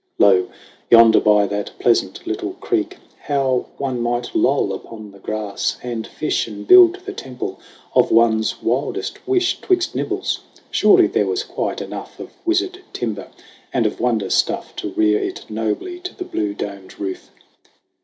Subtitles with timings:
[0.17, 0.49] Lo,
[0.89, 6.47] yonder by that pleasant little creek, How one might loll upon the grass and fish
[6.47, 7.59] And build the temple
[7.93, 10.39] of one's wildest wish 'Twixt nibbles!
[10.71, 13.27] Surely there was quite enough Of wizard timber
[13.71, 17.29] and of wonder stuff To rear it nobly to the blue domed roof!